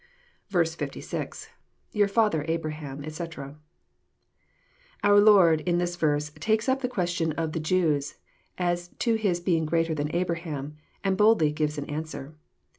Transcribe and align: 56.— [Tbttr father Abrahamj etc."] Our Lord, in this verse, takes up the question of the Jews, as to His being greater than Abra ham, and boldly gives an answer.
56.— 0.51 1.49
[Tbttr 1.93 2.09
father 2.09 2.43
Abrahamj 2.45 3.05
etc."] 3.05 3.55
Our 5.03 5.19
Lord, 5.19 5.61
in 5.67 5.77
this 5.77 5.95
verse, 5.95 6.31
takes 6.39 6.67
up 6.67 6.81
the 6.81 6.89
question 6.89 7.33
of 7.33 7.51
the 7.51 7.59
Jews, 7.59 8.15
as 8.57 8.87
to 8.97 9.13
His 9.13 9.39
being 9.39 9.67
greater 9.67 9.93
than 9.93 10.09
Abra 10.09 10.39
ham, 10.39 10.75
and 11.03 11.15
boldly 11.15 11.51
gives 11.51 11.77
an 11.77 11.85
answer. 11.85 12.33